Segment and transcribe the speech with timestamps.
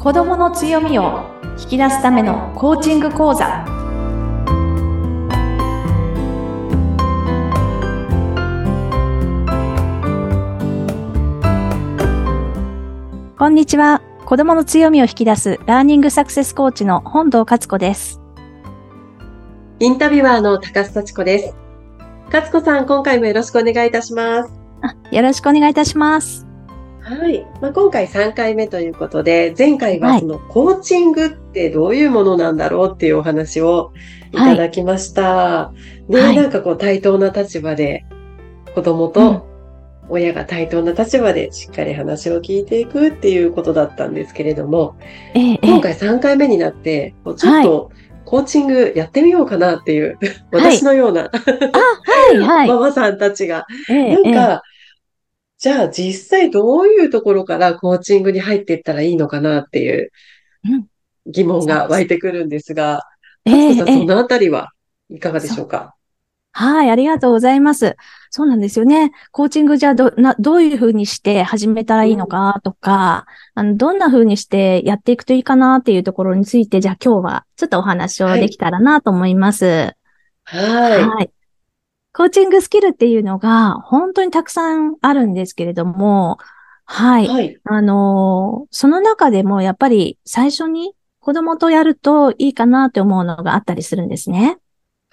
[0.00, 1.26] 子供の強みを
[1.60, 3.66] 引き出すためのコーチング講座。
[13.36, 14.00] こんにちは。
[14.24, 18.22] 子供の強みを引き出すラーニングサクセスコーチの本堂勝子です。
[19.80, 21.54] インタビュアーの高須幸子です。
[22.32, 24.60] 勝子さん今回もよろしくお願いいたします。
[25.10, 26.49] よろしくお願いいたします
[27.02, 27.46] はい。
[27.60, 33.92] まあ、今回3回目ということで、前回はそのコーチングってどういうものなんだろうっていうお話を
[34.32, 35.22] いただきました。
[35.22, 35.72] は
[36.08, 38.04] い、ね、はい、なんかこう対等な立場で
[38.74, 39.46] 子供と
[40.08, 44.96] 親が対等な立場でしっかり話を聞いていくっていうことだったんですけれども、
[45.34, 47.90] ええ、今回3回目になって、ちょっと、
[48.24, 50.18] コーチングやってみようかなっていう、
[50.52, 51.30] 私のような、は
[52.34, 54.62] いはい、 ママさんたちが、なんか、
[55.60, 60.10] じゃあ実際どういうところからコーチングに入っていったらいいのかなっていう
[61.26, 63.02] 疑問が湧いてくるんですが、
[63.44, 64.72] うん、えー、そのあたりは
[65.10, 65.94] いかがでしょうか、
[66.52, 67.96] はい、ありがとうございます。
[68.30, 69.12] そうなんですよね。
[69.32, 79.94] コーチングじゃあど、な、どういうふうにして始めたらいいのかとか、うん、あの、どんなふうにしてやっていくといいかなっていうところについて、じゃあ今日はちょっとお話をできたらなと思います。
[80.44, 80.70] はい。
[80.70, 81.30] はいはい
[82.20, 86.36] コーチングスキルっていうのが本当にたくさんあるんですけれども、
[86.84, 87.26] はい。
[87.26, 94.58] はい、あの、その中でもやっぱり最初に子供とやるといいかなって思うのがあったりするんですね。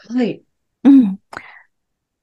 [0.09, 0.41] はい。
[0.83, 1.17] うん。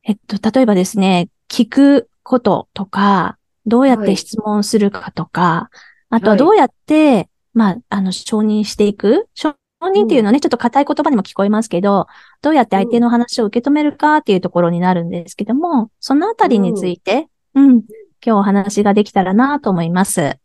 [0.03, 5.71] えっと、例えばですね、聞くこととか、どうやって質問するかとか、は
[6.13, 12.07] い、あとはどうやって、まあ、あの、承認していく、承本人っていうのはね、ちょっと硬い言葉にも聞こえますけど、
[12.45, 17.85] どうやって相手の話を受け止めるかっていうところになるんですけども、そのあたりについて、うん、今
[18.23, 20.21] 日お話ができたらなと思います。
[20.21, 20.39] は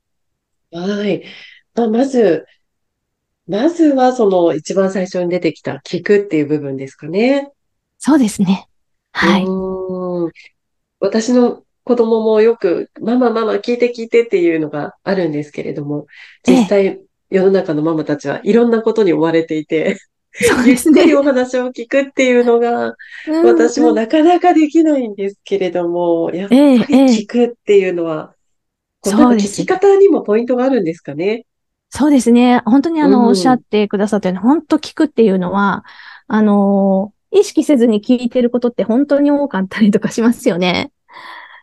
[1.06, 1.24] い。
[1.76, 2.46] まあ、まず、
[3.48, 7.52] まずはその一番最初に出てきた聞くっていう部分ですかね。
[7.98, 8.70] そうですね。
[9.12, 9.46] はい。
[11.02, 16.08] 私の子供もよく、ママママ聞いて聞いてっていうのがあるんですけれども、
[16.48, 19.98] 実際世の中のママたちはいろんなことに追われていて、
[20.32, 21.02] そうですね。
[21.02, 22.96] ゆっくりお話を聞くっていうのが、
[23.44, 28.36] 私もなかなかできないんですけれども、やっぱり聞くっていうのは、
[29.06, 31.46] ええ、そう聞き方にもポイントがあるんですかね？
[31.90, 32.62] そうですね。
[32.66, 35.84] 本当にあの、うん、おっしゃってくださったように、本当聞くっていうのは、
[36.28, 40.92] あの、意識せずに聞いてることって本当に多かったりとかしますよね。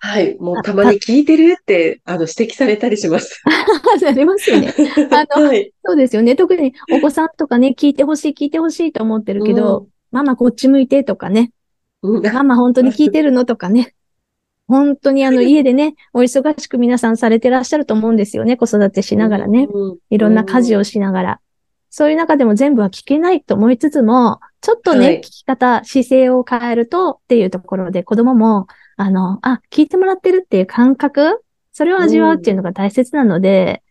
[0.07, 0.37] はい。
[0.39, 3.43] もうたまに聞いてるって、あの、指摘されたりします。
[4.07, 4.73] ありますよね。
[5.11, 6.37] あの、はい、そうですよね。
[6.37, 11.51] 特にお子さんとかね、聞いてほしい、聞いてほしいと思ってるけど、うん、ママこっち向いてとかね。
[12.03, 13.95] うん、ママ本当に聞いてるのとかね。
[14.69, 18.57] 本当にあの家でね、お忙しく皆さんされてらっしゃると思うんですよね。
[18.57, 19.69] 子育てしながらね。
[20.11, 21.41] いろんな家事をしながら。
[21.91, 31.43] そういう中でも全部は聞けないと思いつつも、ちょっとね、はい、聞き方、姿勢を変えるとっていうところで子供も、あの、あ、聞いてもらってるっていう感覚、
[31.73, 33.83] それを味わうっていうのが大切なので、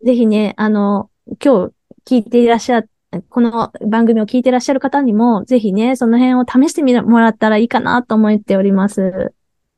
[0.00, 1.10] うん、ぜひね、あの、
[1.42, 1.72] 今日
[2.04, 2.82] 聞いていらっしゃ、
[3.28, 9.32] この番組を聞いていらっしゃる方にも、ぜひね、その辺を試してみもらったらいいかなと思っております。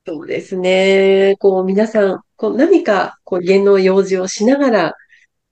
[0.07, 1.37] そうですね。
[1.39, 4.95] こう、皆さん、こう何か、こう、言能用事をしながら、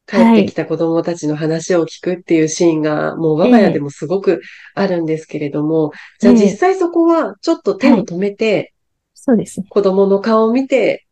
[0.07, 4.41] 帰ってきた子供たちの話を聞くっていうシーンが、もう我が家でもすごく
[4.75, 8.73] あるんですけれども、じゃあ実際そこはちょっと手を止めて、
[9.21, 9.67] そうですね。
[9.69, 11.07] 子供の顔を見て、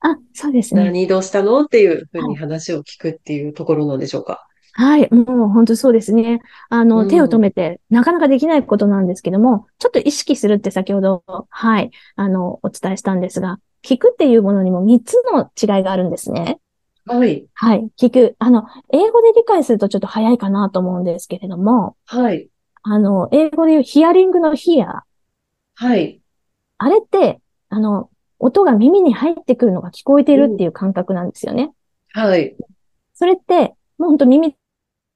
[0.00, 0.84] あ、そうですね。
[0.84, 1.62] 何どうしたの？
[1.62, 4.46] っていうふうに話を聞くっていうところなんでしょうか。
[4.74, 6.40] はい、もう本当そうですね。
[6.70, 16.58] あの、うん、手を止めて、なかなかできないことなんですけども、ちょっと意識するって先ほど、はい、あの、お伝えしたんですが、聞くっていうものにも3つの違いがあるんですね。
[17.04, 17.46] はい。
[17.52, 17.86] はい。
[18.00, 18.36] 聞く。
[18.38, 21.96] あの、英語で理解するとちょっと早いかなと思うんですけれども。
[22.06, 22.48] はい。
[22.82, 25.02] あの、英語で言うヒアリングのヒア。
[25.74, 26.21] はい。
[26.82, 28.10] あれって、あの、
[28.40, 31.72] 音が耳に入ってくるのが聞こえてるっていう感覚なんですよね。
[32.12, 32.56] はい。
[33.14, 34.56] それって、もう本当耳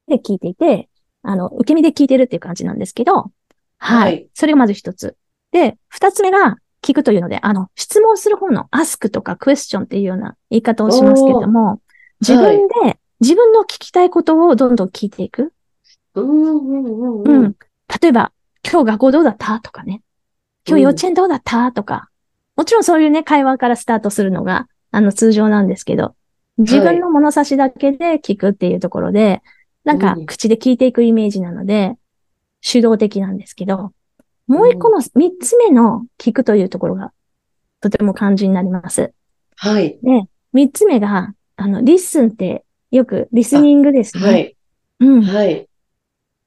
[0.07, 0.89] で聞いていて、
[1.23, 3.33] あの、受け身で聞いてるっていう感じなんですけど、
[3.79, 4.03] はい。
[4.03, 5.17] はい、それがまず一つ。
[5.51, 11.81] で、二つ目が聞くというので、あの、質問する方のアスクとかクエスチョンっていうような言い方をしますけれども、
[12.21, 15.53] 自分で、はい、自分の聞きたいことをどんどん聞いていく。
[16.15, 17.57] うん、うん、
[18.01, 18.31] 例えば、
[18.63, 19.61] 今日学校どうだった？
[19.61, 20.03] とかね。
[20.67, 21.73] 今日幼稚園どうだった？
[21.73, 22.09] とか、
[22.57, 26.15] もちろんそういうね、会話からスタートするのが、あの、通常なんですけど、
[26.59, 29.43] 自分の物差しだけで聞くっていうところで、はい、
[29.85, 31.95] なんか、口で聞いていくイメージなので、
[32.61, 33.93] 主導的なんですけど、
[34.47, 37.13] もう一個の三つ目の聞くというところが、
[37.81, 39.13] とても肝心になります。
[39.57, 39.99] はい。
[40.03, 40.23] で、
[40.53, 44.25] 三つ目が、あの、 listen って、よくリスニングですね。
[44.25, 44.57] はい。
[45.01, 45.23] うん。
[45.23, 45.69] はい。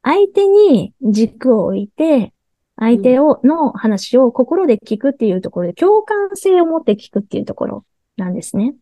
[0.01, 2.33] 相手に軸を置いて、
[2.79, 7.85] 相手を、の話を心で聞くっていうところで、共感性を持って聞くっていうところ
[8.15, 8.73] なんですね。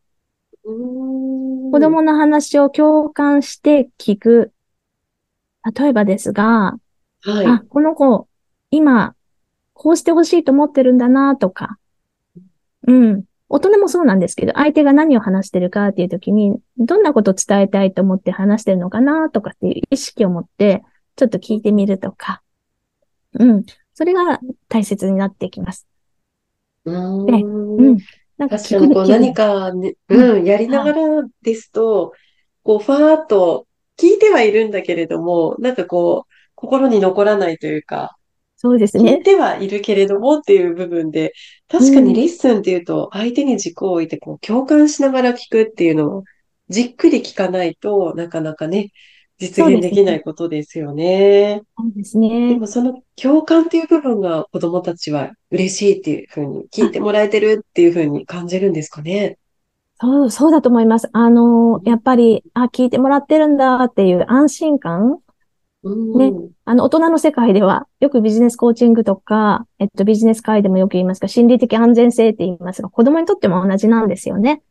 [0.64, 4.54] 子供の話を共感して聞く。
[5.76, 6.78] 例えばですが、
[7.24, 8.28] はい、あ、この子、
[8.70, 9.16] 今、
[9.74, 11.78] こうしてほしいと思ってるんだなとか、
[12.86, 13.24] うん。
[13.50, 20.84] 大人もそうなんですけど、相手が何を話してるかっていう時に、どんなことを伝えたいと思って話してるのかなとかっていう意識を持って、
[21.16, 22.42] ちょっと聞いてみるとか、
[23.34, 23.66] うん。
[23.98, 24.40] それが
[24.70, 25.88] 大切になってきます。
[26.86, 27.26] うん。
[27.26, 27.98] で、うん。
[28.38, 32.14] なんか確かにこう何か、ね、うん、やりながらですと、
[32.62, 33.66] こう、ファーっと
[34.00, 38.16] 聞いてはいるんだけれども、なんかこう、心に残らないというか、
[38.56, 39.16] そうですね。
[39.16, 41.34] 聞いてはいるけれどもっていう部分で、
[41.68, 46.24] 確かに listen っていうと、相手に軸を置いてこう共感しながら聞くっていうのを、
[46.70, 48.92] じっくり聞かないとなかなかね、
[49.40, 51.62] 実現できないことですよね。
[51.78, 52.50] そうですね。
[52.50, 59.38] でもその共感っていう部分が子供たちは嬉しいっていうふうに聞いてもらえてるっていうふうに感じるんですかね。
[60.00, 61.10] そう、そうだと思います。
[61.14, 65.20] あの、やっぱり、あ、聞いてもらってるんだっていう安心感
[65.84, 66.34] ね、
[66.66, 74.62] あの、大人の世界では、よくビジネスコーチングとか、えっと、ビジネス界でもよく言いますが、心理的安全性って言いますが、子供にとっても同じなんですよね。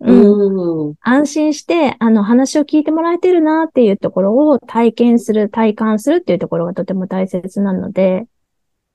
[0.00, 0.94] うん。
[1.00, 8.26] 安心して、あの、話を聞いてもらえてるなっていうところを体験する、体感するっていうところがとても大切なので、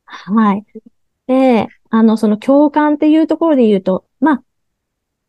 [0.06, 0.66] はい。
[1.28, 4.44] で、あの、その共感っていうところで言うと、まあ、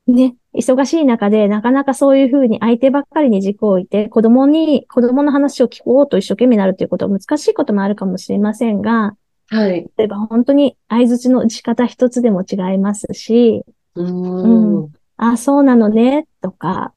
[0.07, 9.17] ね、忙しい中で、なかなかそういうふうに相手ばっかりに軸を置いて、子供に、子供の話を聞こうと一生懸命なるということは難しいこともあるかもしれませんが、
[9.49, 9.91] はい。
[9.97, 14.93] 例えば本当に相槌の打ち方一つでも違いますし、うん,、うん。
[15.17, 16.93] あ、そうなのね、とか、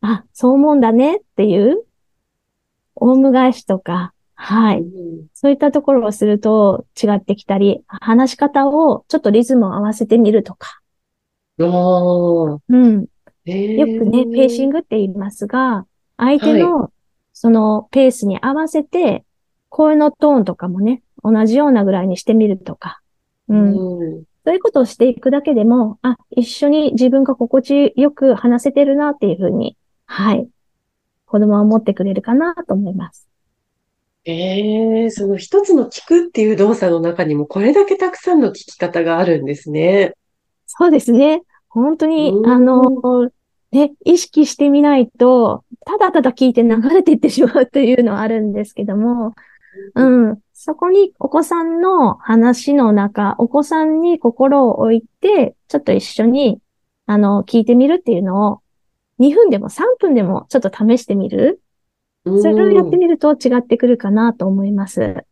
[0.00, 1.84] あ、そう思うんだねっていう、
[2.94, 4.84] オウム返しとか、はい。
[5.32, 10.80] そういったところをすると違ってきたり、話し方をちょっとリズムを合わせてみるとか。
[11.58, 13.06] おうん。
[13.46, 15.86] よくね、ペーシングって言いますが、
[16.18, 16.92] 相手の
[17.32, 19.24] そのペースに合わせて、
[19.68, 23.00] 声のトーンとかもね、同じようなぐらいにしてみるとか。
[23.48, 24.24] うん。
[24.46, 30.48] そういうことをしていくだけでも、あ、一緒に自分が心地よく話せてるなっていうふうに、はい。
[31.24, 33.28] 子供は思ってくれるかなと思います。
[34.24, 40.12] ええー、その一つの聞くっていう動作の中にもこれだけたくさんの聞き方があるんですね。
[40.68, 41.42] そうですね。
[41.68, 42.84] 本当に、あの、
[43.72, 49.34] ね、意識してみないと、ただただ聞いて流れていってしまうというのはあるんですけども、
[49.96, 50.38] うん。
[50.58, 56.62] そこにお子さんの話の中、お子さんに心を置いて、ちょっと一緒に、
[57.04, 58.60] あの、聞いてみるっていうのを、
[59.20, 61.60] 2分でも3分でもちょっと試してみる。
[62.24, 65.26] それをやってみると違ってくるかなと思います。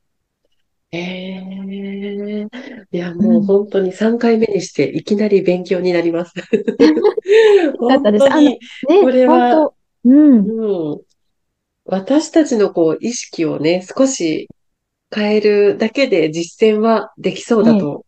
[0.93, 2.47] ええ
[2.93, 6.35] いや、もう本当に3回目にしていきなり勉強になります。
[7.81, 8.59] 本当に、ね、
[9.01, 9.73] これは、
[10.05, 11.01] うん、うん、
[11.87, 14.49] 私たちのこう意識をね、少し
[15.15, 18.05] 変えるだけで実践はできそうだと、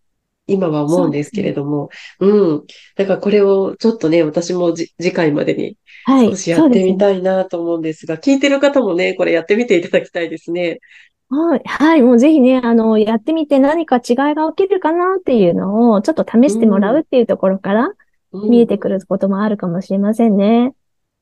[0.47, 2.65] 今は思うんですけれども、うね、うん。
[2.97, 10.81] だからこれをちょっとね、私も次回までに少しやってみたいなと思うんですが、はいすね、聞いてる方もね、これやってみていただきたいですね。
[11.29, 11.63] はい。
[11.65, 12.03] はい。
[12.03, 17.93] もうぜひね、あの、やってみて何か違いが起きるかなっていうのを、ちょっと試してもらうっていうところから、
[18.33, 20.73] 見えてくることもあるかもしれませんね。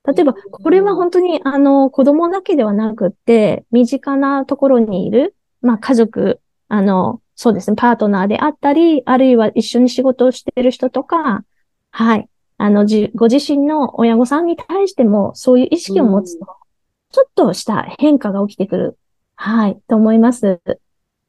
[0.07, 5.35] 例えば、これは本当に、あの、子供だけではなくって、身近なところにいる、
[5.65, 11.45] まあ、家族、あの、そうですね、パートナーであったり、あるいは一緒に仕事をしている人とか、
[11.91, 12.29] はい。
[12.59, 16.47] あの、じ、ご自身の親御さんに対しても、そういう意識を持つと、
[17.11, 18.99] ちょっとした変化が起きてくる
[19.35, 20.61] はい、と思います。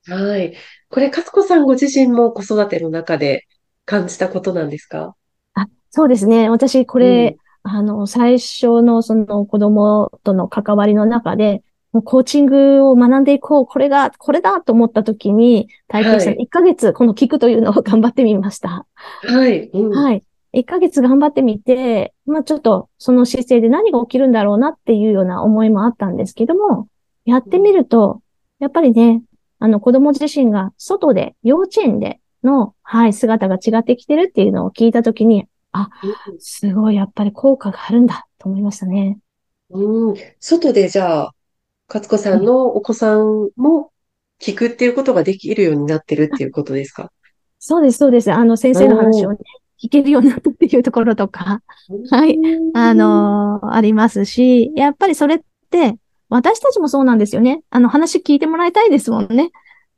[0.07, 0.53] はい。
[0.89, 3.47] これ、かつこさんご自身も子育ての中で
[3.85, 5.15] 感じたことなんですか？
[5.55, 6.49] あ、そうですね。
[6.49, 11.63] 私、これ、うん、あの、最初のその子供との関わりの中で、
[12.01, 18.85] コーチングを学んでいこう、これが、これだと思った時に、体験した1ヶ月、この聞くというのを頑張ってみました。
[18.95, 19.69] はい。
[19.73, 20.23] うん、はい。
[20.53, 26.87] 1ヶ月頑張ってみて、まあちょっとその姿勢で何が起きるんだろうなっていうような思いもあったんですけども、
[27.25, 28.21] やってみると、
[28.59, 29.21] やっぱりね、
[29.59, 35.89] あの子供自身が外で、幼稚園での、はい、姿が違ってきてるっていうのを聞いたときに、あ、
[36.39, 39.17] すごい、やっぱり効果があるんだと思いましたね。
[39.71, 40.15] うん。
[40.39, 41.35] 外でじゃあ、
[41.87, 43.91] 勝子さんのお子さんも
[44.41, 47.11] 聞くっていうことができるようになってるっていうことですか？
[47.59, 48.31] そうです、そうです。
[48.31, 49.37] あの、先生の話をね、
[49.83, 51.61] 聞けるようになったっていうところとか、
[52.11, 52.37] はい、
[52.73, 55.39] あのー、ありますし、やっぱりそれっ
[55.69, 55.97] て、
[56.29, 57.61] 私たちもそうなんですよね。
[57.69, 59.51] あの、話聞いてもらいたいですもんね。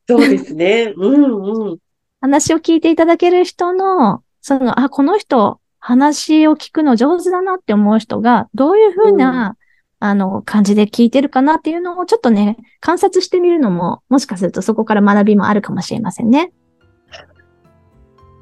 [0.08, 0.94] そうですね。
[0.96, 1.78] うんうん。
[2.22, 9.57] 話を聞いていただける人の、その、あ、この人、話を聞くの上手だなって思う人が、どういうふうな、うん、
[10.00, 16.52] あの、感じで聞いてるかなっていうのをちょっとね、観察してみるのも、もしかするとそこから学びもあるかもしれませんね。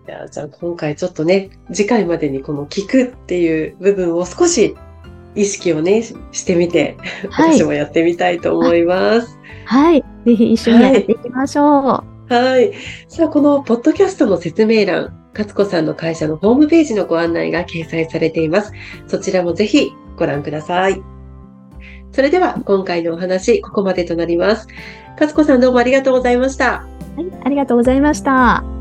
[0.07, 4.75] いや、じゃあ今回ちょっとね、次回までにこの聞くっていう部分を少し
[5.33, 6.97] 意識をね、してみて、
[7.29, 9.39] はい、私もやってみたいと思います。
[9.65, 10.03] はい。
[10.25, 11.83] ぜひ一緒にやっていきましょう。
[11.83, 12.35] はい。
[12.35, 12.73] はい、
[13.07, 18.73] さあ、このポッドキャストの説明欄、勝子さんの会社のホームページのご案内が掲載されています。
[19.07, 21.14] そちらもぜひご覧ください。
[22.15, 24.69] それでは今回のお話、ここまでとなります。
[25.15, 26.85] 勝子さんどうもありがとうございました。
[27.17, 28.74] はい、ありがとうございました。